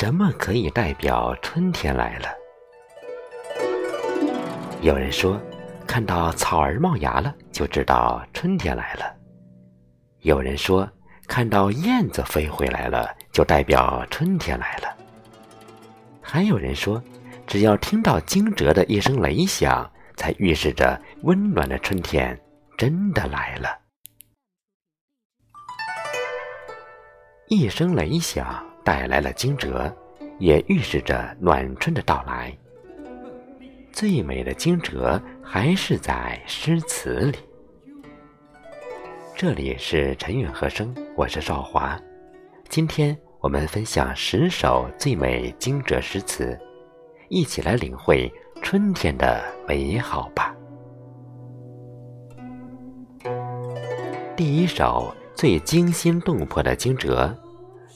[0.00, 2.28] 什么可以代表春天来了？
[4.80, 5.36] 有人说，
[5.88, 9.12] 看到草儿冒芽了，就知道春天来了；
[10.20, 10.88] 有人说，
[11.26, 14.86] 看到燕子飞回来了，就代表春天来了；
[16.22, 17.02] 还有人说，
[17.44, 22.40] 只要听到惊蛰的一声雷响，才预示着温暖的春天
[22.76, 23.76] 真的来了。
[27.48, 29.92] 一声雷响带来了惊蛰，
[30.38, 32.56] 也预示着暖春的到来。
[33.92, 37.36] 最美的惊蛰还是在诗词里。
[39.36, 42.00] 这里是陈韵和声，我是少华。
[42.70, 46.58] 今天我们分享十首最美惊蛰诗词，
[47.28, 50.56] 一起来领会春天的美好吧。
[54.34, 57.30] 第一首最惊心动魄的惊蛰，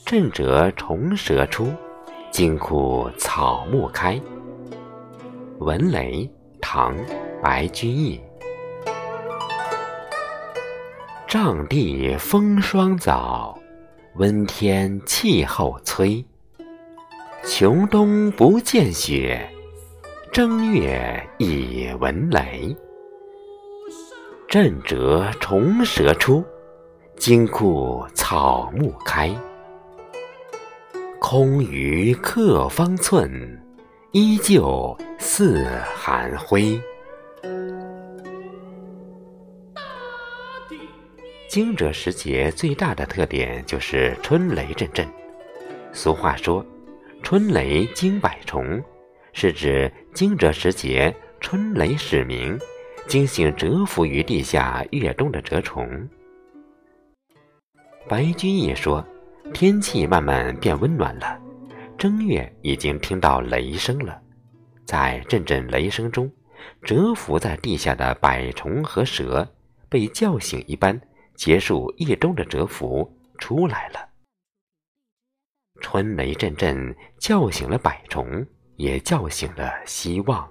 [0.05, 1.73] 震蛰虫蛇出，
[2.29, 4.19] 惊哭草木开。
[5.59, 6.93] 闻雷，唐，
[7.41, 8.19] 白居易。
[11.25, 13.57] 瘴地风霜早，
[14.15, 16.23] 温天气候催。
[17.45, 19.49] 穷冬不见雪，
[20.33, 22.75] 正月已闻雷。
[24.49, 26.43] 震蛰虫蛇出，
[27.15, 29.33] 惊哭草木开。
[31.25, 33.57] 空余客方寸。
[34.11, 35.65] 依旧似
[35.95, 36.77] 寒灰。
[41.47, 45.07] 惊蛰时节最大的特点就是春雷阵阵。
[45.93, 46.63] 俗话说
[47.23, 48.83] “春雷惊百虫”，
[49.31, 52.59] 是指惊蛰时节春雷始鸣，
[53.07, 55.87] 惊醒蛰伏于地下越冬的蛰虫。
[58.09, 59.03] 白居易说
[59.53, 61.39] ：“天气慢慢变温暖了。”
[61.95, 64.19] 正月已经听到雷声了，
[64.85, 66.29] 在阵阵雷声中，
[66.81, 69.47] 蛰伏在地下的百虫和蛇
[69.87, 70.99] 被叫醒一般，
[71.35, 74.09] 结束一周的蛰伏出来了。
[75.79, 80.49] 春雷阵阵，叫醒了百虫，也叫醒了希望。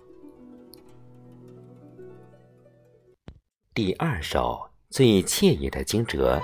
[3.74, 6.41] 第二首最惬意的惊蛰。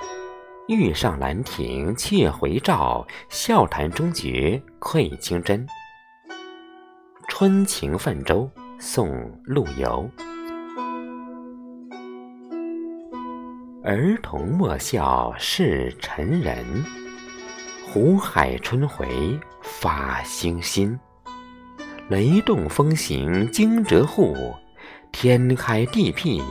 [0.68, 5.66] 欲上兰亭却回照，笑谈中绝愧清真。
[7.26, 9.08] 春晴泛舟，宋·
[9.44, 10.10] 陆游。
[13.82, 16.62] 儿童莫笑是尘人，
[17.86, 21.00] 湖海春回发星星。
[22.10, 24.36] 雷动风行惊蛰户，
[25.12, 26.42] 天开地辟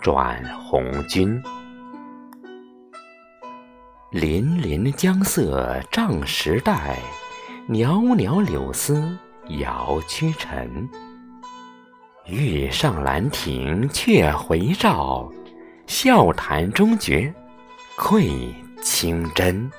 [0.00, 1.40] 转红军。
[4.12, 6.98] 粼粼江色涨时代，
[7.68, 9.16] 袅袅柳丝
[9.60, 10.88] 摇屈尘。
[12.26, 15.30] 欲上兰亭却回照，
[15.86, 17.32] 笑谈中绝
[17.96, 19.70] 愧清真。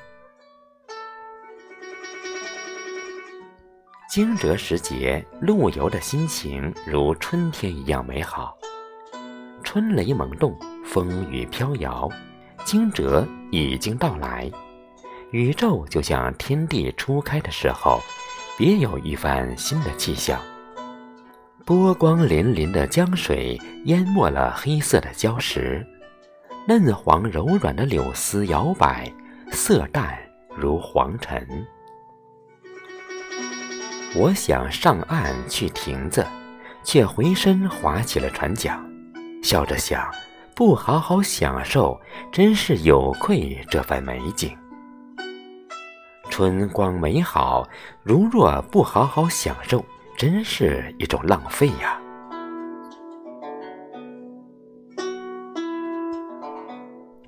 [4.10, 8.58] 惊蛰时节，陆游的心情如春天一样美好。
[9.62, 12.10] 春雷萌动，风雨飘摇。
[12.72, 14.50] 惊蛰已经到来，
[15.32, 18.00] 宇宙就像天地初开的时候，
[18.58, 20.40] 别有一番新的气象。
[21.66, 25.86] 波光粼粼的江水淹没了黑色的礁石，
[26.66, 29.12] 嫩黄柔软的柳丝摇摆，
[29.52, 30.18] 色淡
[30.56, 31.46] 如黄尘。
[34.16, 36.26] 我想上岸去亭子，
[36.86, 38.82] 却回身划起了船桨，
[39.44, 40.10] 笑着想。
[40.54, 42.00] 不好好享受，
[42.32, 44.56] 真是有愧这番美景。
[46.30, 47.68] 春光美好，
[48.04, 49.84] 如若不好好享受，
[50.18, 52.00] 真是一种浪费呀。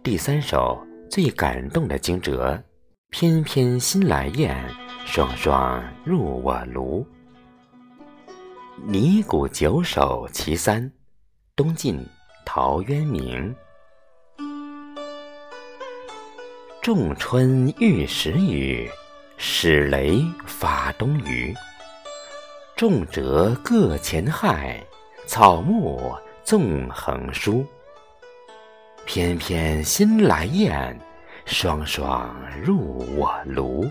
[0.04, 2.62] 第三首最感动的惊蛰，
[3.10, 4.56] 翩翩新来雁，
[5.06, 7.06] 双双入我庐。
[8.86, 10.92] 尼古九首其三，
[11.56, 12.06] 东晋。
[12.45, 13.56] 陶渊明：
[16.81, 18.90] 仲春遇时雨，
[19.38, 21.54] 始雷发东隅。
[22.75, 24.84] 重蛰各前害，
[25.25, 26.13] 草木
[26.44, 27.66] 纵横疏。
[29.06, 31.00] 翩翩新来雁，
[31.45, 33.90] 双双入我庐。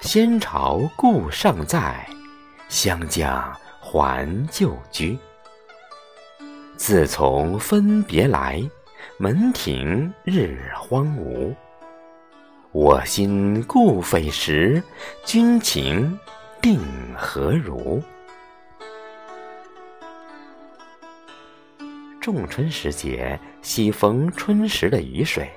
[0.00, 2.06] 先朝故尚在，
[2.68, 5.18] 相将还旧居。
[6.84, 8.60] 自从分别来，
[9.16, 11.54] 门庭日荒芜。
[12.72, 14.82] 我心故匪时，
[15.24, 16.18] 君情
[16.60, 16.80] 定
[17.16, 18.02] 何如？
[22.20, 25.48] 仲春时节，喜逢春时的雨水，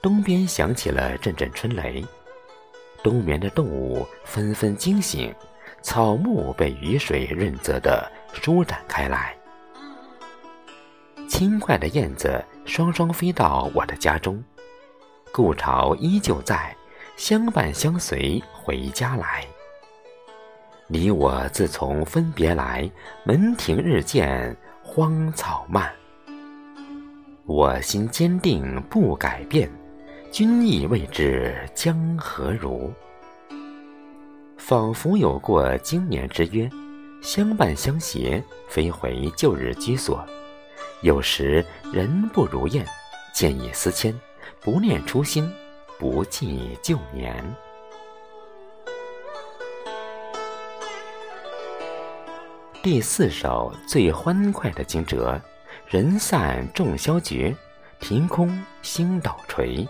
[0.00, 2.02] 东边响起了阵阵春雷，
[3.02, 5.30] 冬眠的动物纷纷惊醒，
[5.82, 9.37] 草木被雨水润泽的舒展开来。
[11.38, 14.42] 轻快的燕子双双飞到我的家中。
[15.30, 16.74] 故巢依旧在，
[17.16, 19.46] 相伴相随回家来。
[20.88, 22.90] 你我自从分别来，
[23.22, 25.88] 门庭日渐荒草漫。
[27.44, 29.70] 我心坚定不改变，
[30.32, 32.90] 君意未知将何如？
[34.56, 36.68] 仿佛有过经年之约，
[37.22, 40.26] 相伴相携飞回旧日居所。
[41.02, 42.84] 有时人不如雁，
[43.32, 44.12] 见异思迁。
[44.60, 45.48] 不念初心，
[45.98, 47.44] 不记旧年。
[52.82, 55.40] 第四首最欢快的惊蛰，
[55.86, 57.54] 人散众消绝，
[58.00, 59.86] 庭空星斗垂。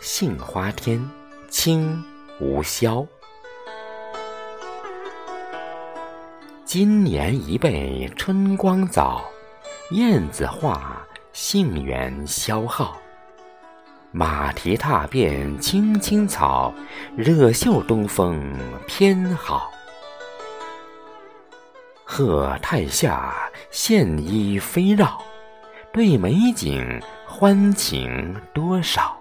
[0.00, 1.04] 杏花天，
[1.50, 2.00] 清
[2.40, 3.04] 无萧。
[6.64, 9.24] 今年一倍春光早，
[9.94, 12.98] 燕子化，杏园消耗。
[14.10, 16.74] 马蹄踏遍青青草，
[17.16, 18.58] 热袖东风
[18.88, 19.70] 偏好。
[22.02, 23.36] 贺太下
[23.70, 25.22] 献衣飞绕，
[25.92, 29.16] 对美景欢情多少。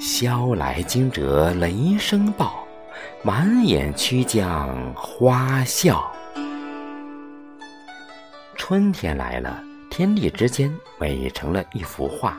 [0.00, 2.66] 萧来惊蛰雷声爆，
[3.22, 6.12] 满眼曲江花笑。
[8.68, 12.36] 春天来了，天地之间美成了一幅画。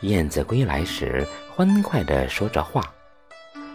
[0.00, 1.24] 燕子归来时，
[1.54, 2.82] 欢快地说着话；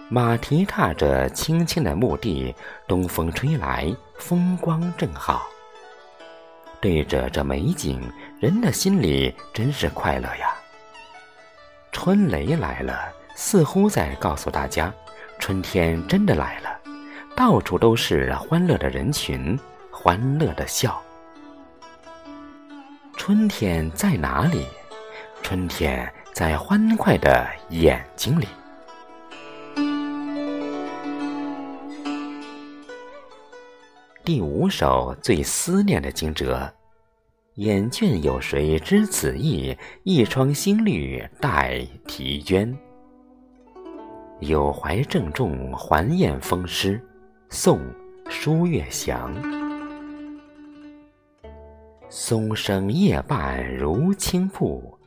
[0.09, 2.53] 马蹄踏着青青的墓地，
[2.85, 5.47] 东风吹来，风光正好。
[6.81, 8.01] 对着这美景，
[8.41, 10.53] 人的心里真是快乐呀！
[11.93, 14.93] 春雷来了，似乎在告诉大家，
[15.39, 16.77] 春天真的来了，
[17.37, 19.57] 到处都是欢乐的人群，
[19.89, 21.01] 欢乐的笑。
[23.27, 24.63] 春天在哪里？
[25.43, 28.47] 春天在欢快的眼睛里。
[34.23, 36.71] 第五首最思念的惊蛰，
[37.55, 39.77] 眼倦有谁知此意？
[40.03, 42.73] 一窗新绿待啼鹃。
[44.39, 47.05] 有怀郑重还雁风湿，
[47.49, 47.77] 宋·
[48.29, 49.56] 舒月祥。
[52.09, 54.97] 松声夜半如轻瀑。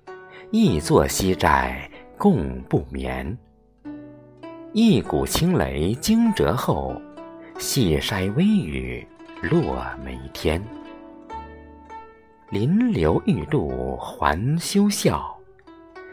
[0.51, 1.89] 一坐西斋
[2.19, 3.39] 共不眠，
[4.73, 7.01] 一股清雷惊蛰后，
[7.57, 9.07] 细筛微雨
[9.43, 10.61] 落梅天。
[12.51, 15.39] 临流欲渡还休笑，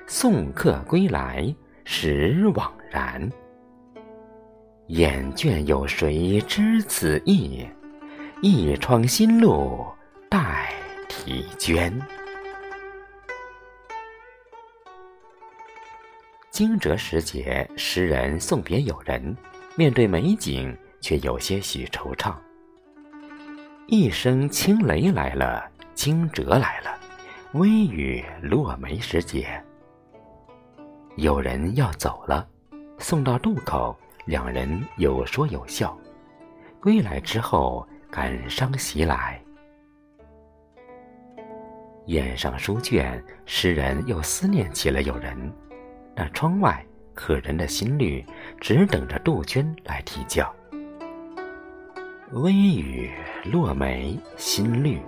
[0.06, 1.54] 送客归来
[1.84, 3.28] 时惘然。
[4.88, 7.66] 眼倦有谁知此意？
[8.44, 9.84] 一窗新露
[10.30, 10.74] 代
[11.08, 12.02] 啼鹃。
[16.50, 19.36] 惊蛰时节，诗人送别友人，
[19.76, 22.36] 面对美景却有些许惆怅。
[23.88, 27.00] 一声清雷来了，惊蛰来了，
[27.54, 29.64] 微雨落梅时节。
[31.16, 32.46] 有人要走了，
[32.98, 35.98] 送到渡口，两人有说有笑。
[36.82, 39.42] 归来之后，感伤袭来，
[42.08, 45.54] 掩上书卷，诗人又思念起了友人。
[46.16, 46.84] 那窗外
[47.14, 48.26] 可人的心绿，
[48.62, 50.54] 只等着杜鹃来啼叫。
[52.32, 53.12] 微雨
[53.52, 55.02] 落梅心绿，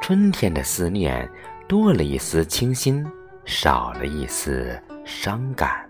[0.00, 1.28] 春天的思念
[1.66, 3.04] 多了一丝清新，
[3.44, 5.88] 少了一丝伤感。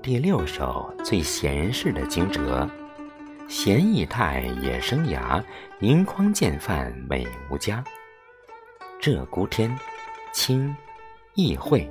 [0.00, 2.66] 第六首最闲适的惊蛰，
[3.48, 5.42] 闲逸态野生涯，
[5.80, 7.82] 盈筐见饭美无家。
[9.00, 9.74] 鹧鸪天。
[10.30, 10.76] 清，
[11.34, 11.90] 意会。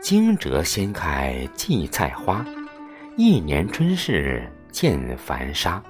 [0.00, 2.44] 惊蛰先开荠菜花，
[3.16, 5.80] 一年春事见繁沙。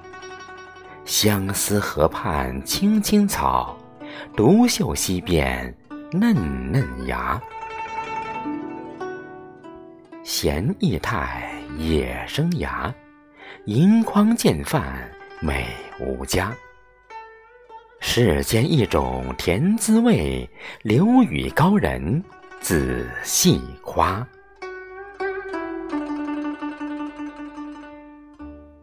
[1.05, 3.79] 相思河畔青青草，
[4.37, 5.73] 独秀西边
[6.11, 6.35] 嫩
[6.73, 7.41] 嫩芽。
[10.25, 12.93] 闲逸态野生涯，
[13.65, 15.67] 盈筐见饭美
[15.99, 16.55] 无家。
[18.01, 20.49] 世间一种甜滋味，
[20.83, 22.23] 留与高人
[22.61, 24.25] 仔细夸。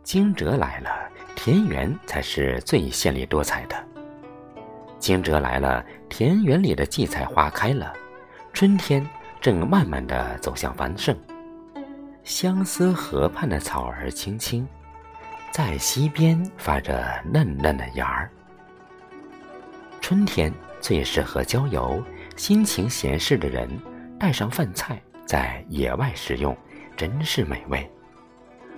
[0.03, 0.89] 惊蛰来了，
[1.35, 3.75] 田园才是最绚丽多彩的。
[4.99, 7.93] 惊蛰来了，田园里的荠菜花开了，
[8.51, 9.07] 春天
[9.39, 11.15] 正慢慢的走向繁盛。
[12.23, 14.67] 相思河畔的草儿青青，
[15.51, 18.29] 在溪边发着嫩嫩的芽儿。
[19.99, 22.03] 春天最适合郊游，
[22.35, 23.67] 心情闲适的人
[24.19, 26.55] 带上饭菜，在野外食用，
[26.95, 27.89] 真是美味。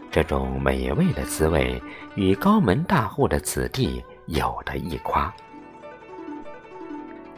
[0.10, 1.82] 这种美味的滋味，
[2.16, 5.34] 与高门大户的子弟有的一夸。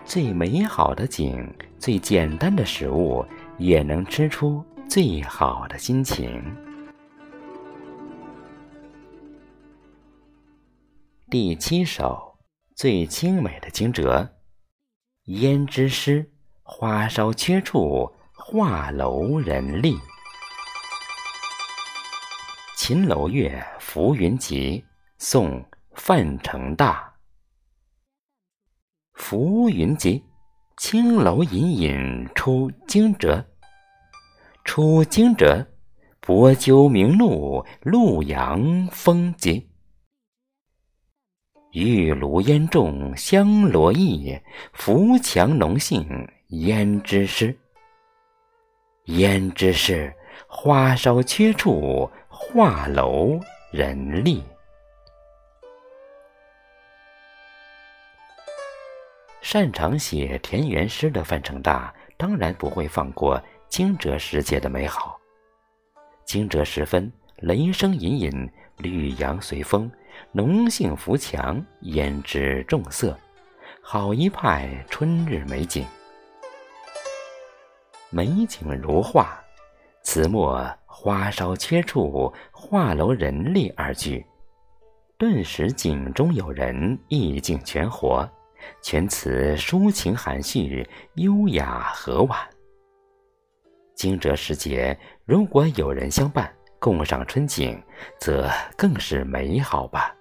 [0.03, 3.25] 最美好的景，最简单的食物，
[3.57, 4.63] 也能吃出。
[4.95, 6.41] 最好的心情。
[11.29, 12.37] 第七首
[12.77, 14.29] 最清美的惊蛰，
[15.25, 16.31] 胭脂诗，
[16.63, 19.99] 花梢缺处画楼人立。
[22.77, 24.85] 秦楼月，浮云集。
[25.17, 25.61] 宋·
[25.95, 27.15] 范成大。
[29.11, 30.23] 浮云集，
[30.77, 33.45] 青楼隐隐出惊蛰。
[34.65, 35.65] 出京者，
[36.19, 39.69] 薄鸠鸣怒，陆阳风急。
[41.71, 44.37] 玉炉烟重香罗溢，
[44.73, 46.03] 扶墙浓杏
[46.49, 47.55] 胭脂湿。
[49.05, 50.11] 胭脂湿，
[50.47, 53.39] 花梢缺处画楼
[53.71, 54.43] 人立。
[59.41, 63.41] 擅长写田园诗的范成大，当然不会放过。
[63.75, 65.19] 惊蛰时节的美好，
[66.23, 69.91] 惊蛰时分，雷声隐隐，绿杨随风，
[70.31, 73.19] 浓杏扶墙，胭脂重色，
[73.81, 75.85] 好一派春日美景。
[78.09, 79.43] 美景如画，
[80.03, 84.25] 词末花梢缺处画楼人立二句，
[85.17, 88.25] 顿时景中有人，意境全活，
[88.81, 92.39] 全词抒情含蓄，优雅和婉。
[93.95, 97.81] 惊蛰时节，如果有人相伴，共赏春景，
[98.19, 100.13] 则更是美好吧。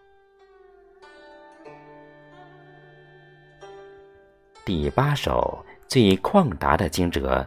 [4.64, 7.46] 第八首最旷达的惊蛰：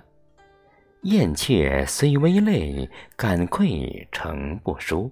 [1.03, 5.03] 燕雀虽微累，感愧诚不输。《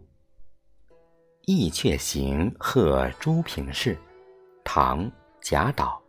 [1.48, 3.96] 翼雀行·贺朱平氏》，
[4.64, 5.06] 唐·
[5.42, 6.02] 贾岛。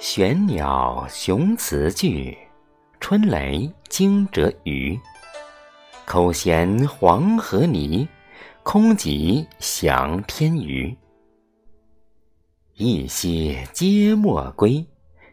[0.00, 2.36] 玄鸟雄雌句。
[3.02, 4.96] 春雷惊蛰雨，
[6.06, 8.06] 口衔黄河泥，
[8.62, 10.96] 空即翔天鱼。
[12.76, 14.86] 一夕皆莫归，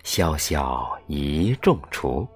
[0.04, 2.28] 萧萧一众雏。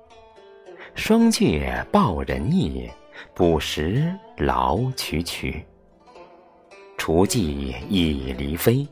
[0.94, 2.88] 双鹊报人意，
[3.34, 5.66] 不识劳渠渠。
[6.96, 8.88] 雏妓已离飞，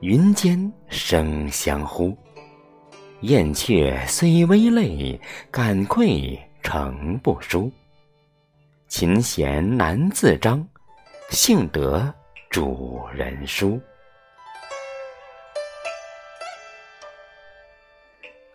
[0.00, 2.16] 云间声相呼。
[3.22, 7.70] 燕雀虽微累，感愧诚不输。
[8.88, 10.66] 琴弦难自张，
[11.30, 12.12] 幸得
[12.50, 13.80] 主人书。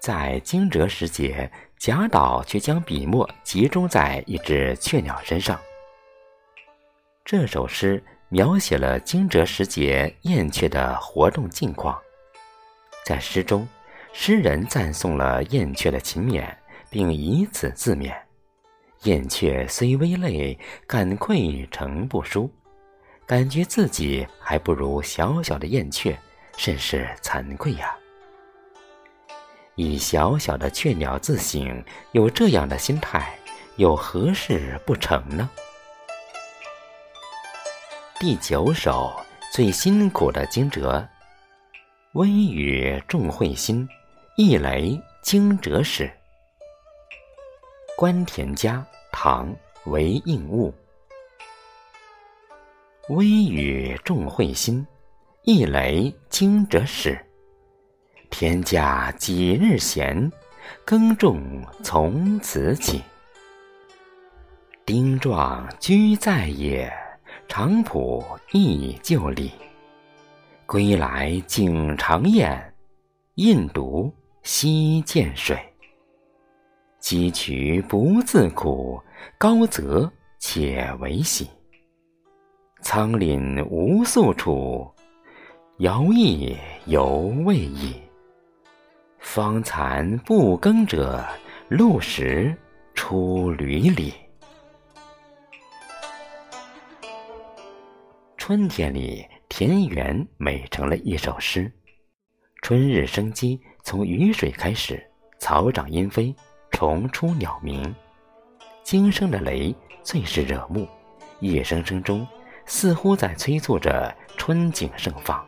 [0.01, 5.57] 在惊蛰时节，贾岛却将笔墨集中在一只雀鸟身上。
[7.24, 11.97] 这首诗描写了惊蛰时节燕雀的活动近况，
[13.05, 13.65] 在诗中。
[14.14, 16.48] 诗人赞颂了燕雀的勤勉，
[16.90, 18.14] 并以此自勉。
[19.04, 22.52] 燕雀虽微累，感愧诚不输，
[23.26, 26.18] 感觉自己还不如小小的燕雀，
[26.58, 27.96] 甚是惭愧呀。
[29.76, 33.38] 以小小的雀鸟自省，有这样的心态，
[33.76, 35.48] 有何事不成呢？
[38.20, 39.16] 第九首
[39.54, 41.08] 最辛苦的惊蛰，
[42.14, 43.88] 微雨众会心。
[44.39, 46.12] 一雷惊蛰始，
[47.98, 49.51] 观田家唐
[49.88, 50.72] 韦应物。
[53.10, 54.86] 微雨众会心，
[55.41, 57.20] 一雷惊蛰始。
[58.29, 60.32] 天家几日闲，
[60.86, 61.41] 耕种
[61.84, 63.01] 从此起。
[64.86, 66.94] 丁壮居在野，
[67.48, 69.51] 长仆亦就里。
[70.67, 72.72] 归来景长宴，
[73.34, 74.13] 印读。
[74.48, 75.60] 溪涧水，
[77.00, 78.98] 积渠不自苦，
[79.38, 81.50] 高则且为喜。
[82.82, 84.89] 仓廪无宿处，
[85.80, 88.01] 遥意犹未已。
[89.20, 91.22] 芳残不耕者，
[91.68, 92.56] 露食
[92.96, 94.13] 出驴里。
[98.38, 101.70] 春天里，田园美成了一首诗。
[102.63, 105.01] 春日生机，从雨水开始，
[105.39, 106.36] 草长莺飞，
[106.72, 107.96] 虫出鸟鸣。
[108.84, 110.86] 惊声的雷最是惹目，
[111.39, 112.27] 一声声中
[112.65, 115.41] 似乎在催促着春景盛放。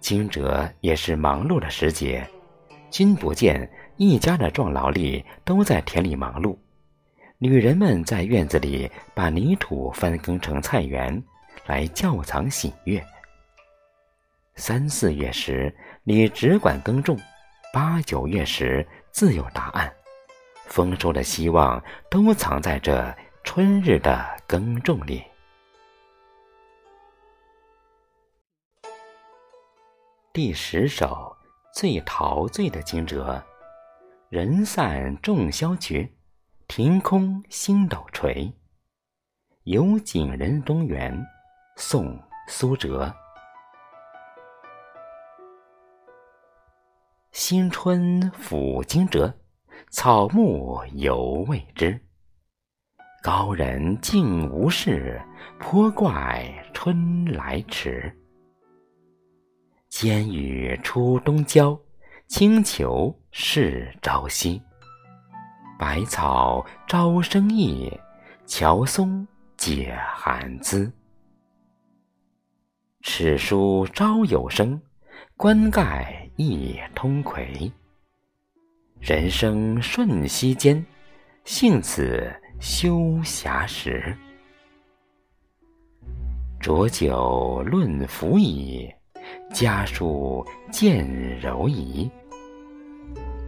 [0.00, 2.26] 惊蛰也是忙碌的时节，
[2.90, 6.56] 君不见一家的壮劳力都在田里忙碌，
[7.36, 11.22] 女人们在院子里把泥土翻耕成菜园，
[11.66, 13.04] 来窖藏喜悦。
[14.60, 15.74] 三四月时
[16.04, 17.18] 你只管耕种，
[17.72, 19.90] 八九月时自有答案。
[20.66, 25.24] 丰收的希望都藏在这春日的耕种里。
[30.30, 31.34] 第十首
[31.72, 33.42] 最陶醉的惊蛰，
[34.28, 36.06] 人散众消绝，
[36.68, 38.52] 庭空星斗垂。
[39.62, 41.18] 有景人中原，
[41.76, 43.10] 宋苏辙。
[47.42, 49.32] 新春抚惊蛰。
[49.88, 51.98] 草木犹未知，
[53.22, 55.18] 高人竟无事，
[55.58, 58.14] 颇怪春来迟。
[59.88, 61.76] 间雨初东郊，
[62.28, 64.60] 清裘是朝夕。
[65.78, 67.90] 百草朝生意，
[68.44, 70.92] 乔松解寒姿。
[73.00, 74.78] 尺书朝有声，
[75.42, 77.72] 冠盖一通魁。
[79.00, 80.84] 人生瞬息间，
[81.46, 82.30] 幸此
[82.60, 84.14] 休暇时。
[86.60, 88.86] 浊酒论浮矣，
[89.50, 91.08] 家书见
[91.40, 92.06] 柔仪。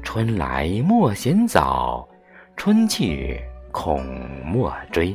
[0.02, 2.08] 春来莫嫌早，
[2.56, 3.38] 春去
[3.70, 4.02] 恐
[4.46, 5.14] 莫追。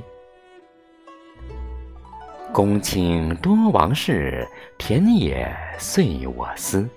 [2.53, 6.89] 公卿多王事，田野遂我思。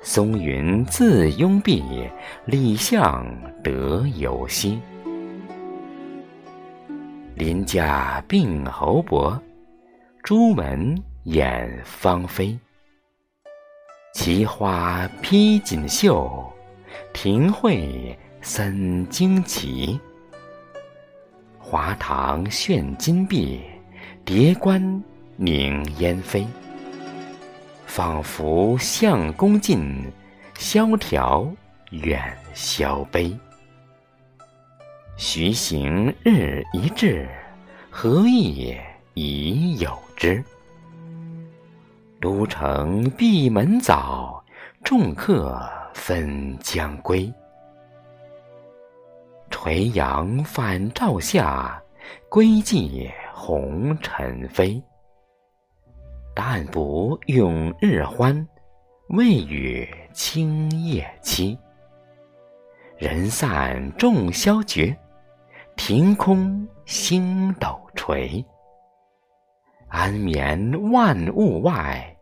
[0.00, 2.08] 松云自拥蔽，
[2.44, 3.26] 李相
[3.62, 4.80] 得有兮。
[7.34, 9.40] 邻家病侯伯，
[10.22, 12.56] 朱门掩芳菲。
[14.12, 16.52] 奇花披锦绣，
[17.12, 19.98] 庭会森惊奇。
[21.58, 23.62] 华堂炫金碧，
[24.24, 25.02] 叠关
[25.36, 26.46] 凝烟飞。
[27.84, 30.10] 仿佛相公进，
[30.58, 31.46] 萧条
[31.90, 33.36] 远销悲。
[35.16, 37.28] 徐行日一至，
[37.90, 38.74] 何意
[39.12, 40.42] 已有之？
[42.20, 44.42] 都城闭门早，
[44.82, 47.30] 众客分将归。
[49.50, 51.80] 垂杨返照下，
[52.28, 54.82] 归也红尘飞。
[56.34, 58.48] 但不永日欢，
[59.08, 61.58] 未与清夜期。
[62.96, 64.96] 人散众消绝，
[65.76, 68.42] 庭空星斗垂。
[69.88, 72.16] 安眠万物外，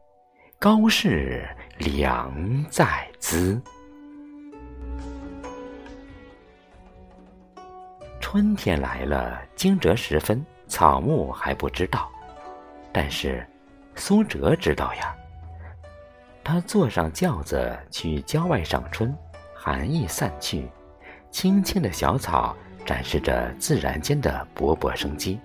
[0.59, 2.35] 高士良
[2.69, 3.63] 在兹。
[8.21, 12.11] 春天来了，惊蛰时分，草木还不知道，
[12.91, 13.47] 但是。
[13.95, 15.15] 苏辙知道呀，
[16.43, 19.15] 他坐上轿子去郊外赏春，
[19.55, 20.67] 寒意散去，
[21.31, 22.57] 青青的小草
[22.87, 25.39] 展示着自然间的勃勃生机。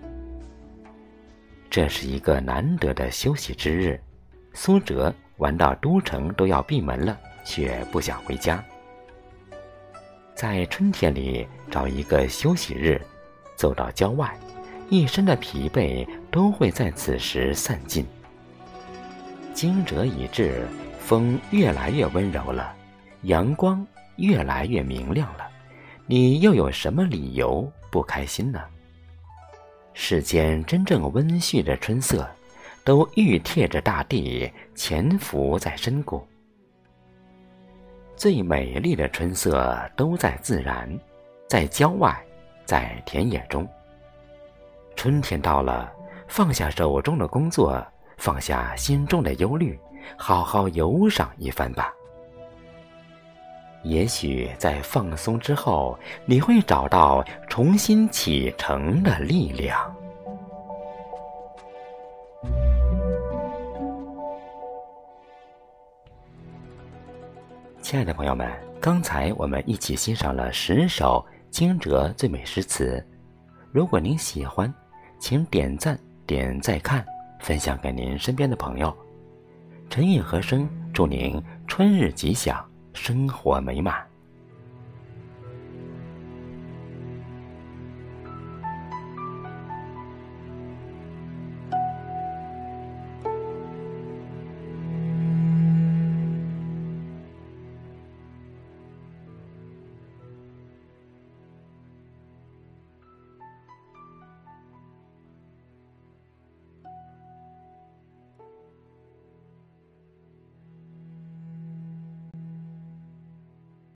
[1.69, 4.01] 这是一个难得的休息之日，
[4.53, 8.63] 苏辙玩到都城都要闭门了，却不想回家。
[10.33, 13.01] 在春天里找一个休息日，
[13.57, 14.33] 走到郊外，
[14.89, 18.05] 一身的疲惫都会在此时散尽。
[19.53, 20.65] 惊蛰已至，
[20.99, 22.73] 风越来越温柔了，
[23.23, 23.85] 阳光
[24.17, 25.47] 越来越明亮了，
[26.05, 28.61] 你又有什么理由不开心呢？
[29.93, 32.29] 世间真正温煦的春色，
[32.83, 36.25] 都熨贴着大地，潜伏在深谷。
[38.15, 40.87] 最美丽的春色都在自然，
[41.49, 42.15] 在郊外，
[42.63, 43.67] 在田野中。
[44.97, 45.93] 春天到了
[46.27, 47.85] 放下手中的工作
[48.17, 49.79] 放下心中的忧虑
[50.17, 51.93] 好好游赏一番吧。
[53.83, 59.95] 也许在放松之后你会找到重新启程的力量。
[67.81, 73.01] 亲爱的朋友们刚才我们一起欣赏了十首惊蛰最美诗词
[73.71, 74.73] 如果您喜欢
[75.19, 77.05] 请点赞、点再看，
[77.41, 78.95] 分享给您身边的朋友。
[79.89, 84.06] 陈韵和声祝您春日吉祥，生活美满。